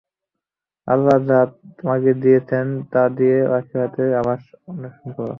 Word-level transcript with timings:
আল্লাহ্ 0.87 1.19
যা 1.29 1.39
তোমাকে 1.77 2.11
দিয়েছেন, 2.23 2.65
তা 2.91 3.03
দিয়ে 3.17 3.37
আখিরাতের 3.57 4.09
আবাস 4.21 4.41
অন্বেষণ 4.69 5.07
কর। 5.15 5.29